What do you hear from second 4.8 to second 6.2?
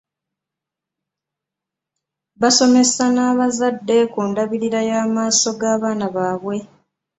y'amaaso g'abaana